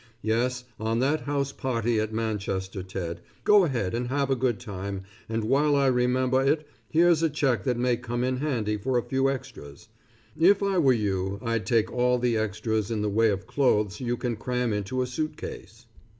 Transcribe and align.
Yes, 0.23 0.63
on 0.79 0.97
that 0.97 1.21
house 1.29 1.51
party 1.51 1.99
at 1.99 2.11
Manchester, 2.11 2.81
Ted, 2.81 3.21
go 3.43 3.65
ahead 3.65 3.93
and 3.93 4.07
have 4.07 4.31
a 4.31 4.35
good 4.35 4.59
time 4.59 5.03
and 5.29 5.43
while 5.43 5.75
I 5.75 5.85
remember 5.85 6.41
it 6.43 6.67
here's 6.89 7.21
a 7.21 7.29
check 7.29 7.65
that 7.65 7.77
may 7.77 7.97
come 7.97 8.23
in 8.23 8.37
handy 8.37 8.77
for 8.77 8.97
a 8.97 9.03
few 9.05 9.29
extras. 9.29 9.89
If 10.35 10.63
I 10.63 10.79
were 10.79 10.91
you, 10.91 11.37
I'd 11.43 11.67
take 11.67 11.91
all 11.93 12.17
the 12.17 12.35
extras 12.35 12.89
in 12.89 13.03
the 13.03 13.09
way 13.11 13.29
of 13.29 13.45
clothes 13.45 13.99
you 14.01 14.17
can 14.17 14.37
cram 14.37 14.73
into 14.73 15.03
a 15.03 15.05
suit 15.05 15.37
case. 15.37 15.85